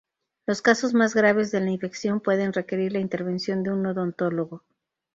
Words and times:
Los 0.47 0.63
casos 0.63 0.95
más 0.95 1.13
graves 1.13 1.51
de 1.51 1.59
la 1.59 1.69
infección 1.69 2.21
pueden 2.21 2.53
requerir 2.53 2.91
la 2.93 2.97
intervención 2.99 3.61
de 3.61 3.69
un 3.71 3.85
odontólogo. 3.85 4.63